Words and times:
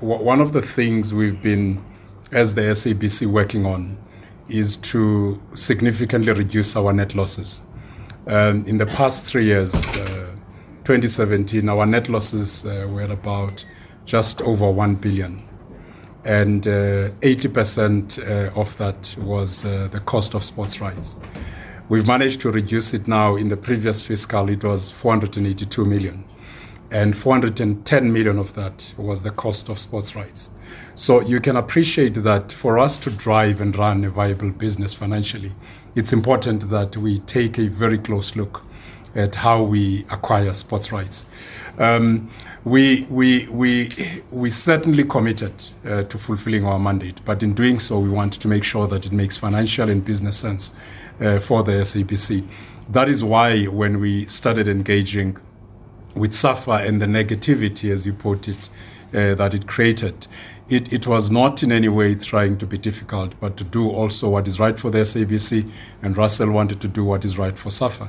one 0.00 0.40
of 0.40 0.52
the 0.52 0.62
things 0.62 1.12
we've 1.12 1.40
been, 1.42 1.84
as 2.32 2.54
the 2.54 2.62
SABC, 2.62 3.26
working 3.26 3.66
on 3.66 3.98
is 4.48 4.76
to 4.76 5.40
significantly 5.54 6.32
reduce 6.32 6.74
our 6.74 6.92
net 6.92 7.14
losses. 7.14 7.62
Um, 8.26 8.64
in 8.66 8.78
the 8.78 8.86
past 8.86 9.26
three 9.26 9.46
years, 9.46 9.74
uh, 9.74 10.34
2017, 10.84 11.68
our 11.68 11.86
net 11.86 12.08
losses 12.08 12.64
uh, 12.64 12.86
were 12.90 13.02
about 13.02 13.64
just 14.06 14.42
over 14.42 14.70
1 14.70 14.96
billion. 14.96 15.46
And 16.24 16.66
uh, 16.66 17.10
80% 17.20 18.18
uh, 18.18 18.58
of 18.60 18.76
that 18.78 19.14
was 19.18 19.64
uh, 19.64 19.88
the 19.90 20.00
cost 20.00 20.34
of 20.34 20.44
sports 20.44 20.80
rights. 20.80 21.16
We've 21.88 22.06
managed 22.06 22.40
to 22.42 22.50
reduce 22.50 22.94
it 22.94 23.08
now. 23.08 23.36
In 23.36 23.48
the 23.48 23.56
previous 23.56 24.02
fiscal, 24.02 24.48
it 24.48 24.64
was 24.64 24.90
482 24.90 25.84
million. 25.84 26.24
And 26.90 27.16
410 27.16 28.12
million 28.12 28.38
of 28.38 28.54
that 28.54 28.92
was 28.96 29.22
the 29.22 29.30
cost 29.30 29.68
of 29.68 29.78
sports 29.78 30.16
rights. 30.16 30.50
So 30.94 31.20
you 31.20 31.40
can 31.40 31.56
appreciate 31.56 32.14
that 32.14 32.52
for 32.52 32.78
us 32.78 32.98
to 32.98 33.10
drive 33.10 33.60
and 33.60 33.76
run 33.76 34.04
a 34.04 34.10
viable 34.10 34.50
business 34.50 34.92
financially, 34.92 35.52
it's 35.94 36.12
important 36.12 36.68
that 36.70 36.96
we 36.96 37.20
take 37.20 37.58
a 37.58 37.68
very 37.68 37.98
close 37.98 38.34
look 38.36 38.62
at 39.14 39.36
how 39.36 39.62
we 39.62 40.04
acquire 40.10 40.54
sports 40.54 40.92
rights. 40.92 41.24
Um, 41.78 42.30
we, 42.64 43.06
we, 43.10 43.48
we, 43.48 43.90
we 44.30 44.50
certainly 44.50 45.04
committed 45.04 45.52
uh, 45.84 46.02
to 46.04 46.18
fulfilling 46.18 46.64
our 46.64 46.78
mandate, 46.78 47.20
but 47.24 47.42
in 47.42 47.54
doing 47.54 47.78
so, 47.78 47.98
we 47.98 48.08
want 48.08 48.34
to 48.34 48.48
make 48.48 48.62
sure 48.64 48.86
that 48.86 49.06
it 49.06 49.12
makes 49.12 49.36
financial 49.36 49.88
and 49.88 50.04
business 50.04 50.36
sense 50.36 50.72
uh, 51.20 51.38
for 51.40 51.62
the 51.62 51.72
SABC. 51.72 52.46
That 52.88 53.08
is 53.08 53.24
why 53.24 53.64
when 53.64 54.00
we 54.00 54.26
started 54.26 54.68
engaging 54.68 55.38
with 56.14 56.32
SAFA 56.32 56.72
and 56.86 57.00
the 57.00 57.06
negativity, 57.06 57.90
as 57.92 58.06
you 58.06 58.12
put 58.12 58.48
it, 58.48 58.68
uh, 59.14 59.34
that 59.34 59.54
it 59.54 59.66
created, 59.66 60.26
it, 60.68 60.92
it 60.92 61.06
was 61.06 61.30
not 61.30 61.62
in 61.62 61.72
any 61.72 61.88
way 61.88 62.14
trying 62.14 62.56
to 62.58 62.66
be 62.66 62.78
difficult, 62.78 63.38
but 63.40 63.56
to 63.56 63.64
do 63.64 63.90
also 63.90 64.28
what 64.28 64.46
is 64.46 64.60
right 64.60 64.78
for 64.78 64.90
the 64.90 64.98
SABC, 64.98 65.68
and 66.00 66.16
Russell 66.16 66.50
wanted 66.50 66.80
to 66.80 66.88
do 66.88 67.04
what 67.04 67.24
is 67.24 67.36
right 67.36 67.58
for 67.58 67.70
SAFA. 67.70 68.08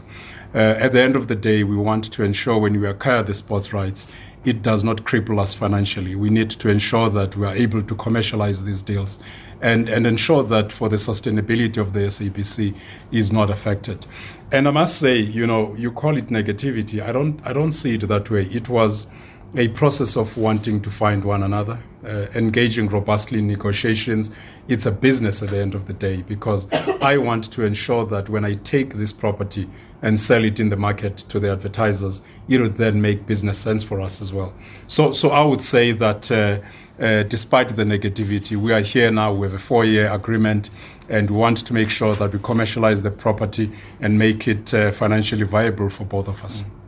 Uh, 0.53 0.57
at 0.57 0.91
the 0.91 1.01
end 1.01 1.15
of 1.15 1.27
the 1.27 1.35
day, 1.35 1.63
we 1.63 1.75
want 1.75 2.11
to 2.11 2.23
ensure 2.23 2.57
when 2.59 2.79
we 2.79 2.87
acquire 2.87 3.23
the 3.23 3.33
sports 3.33 3.73
rights, 3.73 4.07
it 4.43 4.61
does 4.61 4.83
not 4.83 4.97
cripple 5.03 5.39
us 5.39 5.53
financially. 5.53 6.15
We 6.15 6.29
need 6.29 6.49
to 6.51 6.69
ensure 6.69 7.09
that 7.09 7.35
we 7.35 7.45
are 7.45 7.55
able 7.55 7.83
to 7.83 7.95
commercialize 7.95 8.63
these 8.63 8.81
deals 8.81 9.19
and, 9.61 9.87
and 9.87 10.05
ensure 10.07 10.43
that 10.43 10.71
for 10.71 10.89
the 10.89 10.95
sustainability 10.95 11.77
of 11.77 11.93
the 11.93 11.99
SABC 12.01 12.75
is 13.11 13.31
not 13.31 13.49
affected. 13.49 14.05
And 14.51 14.67
I 14.67 14.71
must 14.71 14.97
say, 14.97 15.19
you 15.19 15.45
know, 15.47 15.75
you 15.75 15.91
call 15.91 16.17
it 16.17 16.27
negativity. 16.27 17.01
I 17.01 17.11
don't 17.11 17.39
I 17.45 17.53
don't 17.53 17.71
see 17.71 17.95
it 17.95 18.07
that 18.07 18.29
way. 18.29 18.45
It 18.45 18.67
was 18.67 19.07
a 19.55 19.67
process 19.69 20.15
of 20.15 20.37
wanting 20.37 20.81
to 20.81 20.89
find 20.89 21.23
one 21.25 21.43
another, 21.43 21.79
uh, 22.05 22.27
engaging 22.35 22.87
robustly 22.87 23.39
in 23.39 23.47
negotiations. 23.47 24.31
It's 24.67 24.85
a 24.85 24.91
business 24.91 25.41
at 25.43 25.49
the 25.49 25.59
end 25.59 25.75
of 25.75 25.87
the 25.87 25.93
day 25.93 26.21
because 26.21 26.71
I 27.01 27.17
want 27.17 27.51
to 27.51 27.65
ensure 27.65 28.05
that 28.05 28.29
when 28.29 28.45
I 28.45 28.53
take 28.53 28.93
this 28.93 29.11
property 29.11 29.69
and 30.01 30.19
sell 30.19 30.43
it 30.43 30.59
in 30.59 30.69
the 30.69 30.77
market 30.77 31.17
to 31.17 31.39
the 31.39 31.51
advertisers, 31.51 32.21
it 32.47 32.61
would 32.61 32.75
then 32.75 33.01
make 33.01 33.27
business 33.27 33.57
sense 33.57 33.83
for 33.83 33.99
us 33.99 34.21
as 34.21 34.31
well. 34.31 34.53
So, 34.87 35.11
so 35.11 35.29
I 35.29 35.43
would 35.43 35.61
say 35.61 35.91
that 35.91 36.31
uh, 36.31 36.59
uh, 36.99 37.23
despite 37.23 37.75
the 37.75 37.83
negativity, 37.83 38.55
we 38.55 38.71
are 38.71 38.81
here 38.81 39.11
now. 39.11 39.41
Have 39.41 39.53
a 39.53 39.59
four-year 39.59 40.11
agreement, 40.11 40.69
and 41.09 41.29
we 41.29 41.35
want 41.35 41.57
to 41.65 41.73
make 41.73 41.89
sure 41.89 42.15
that 42.15 42.31
we 42.31 42.39
commercialize 42.39 43.01
the 43.01 43.11
property 43.11 43.71
and 43.99 44.17
make 44.17 44.47
it 44.47 44.73
uh, 44.73 44.91
financially 44.91 45.43
viable 45.43 45.89
for 45.89 46.05
both 46.05 46.27
of 46.27 46.43
us. 46.43 46.61
Mm. 46.61 46.80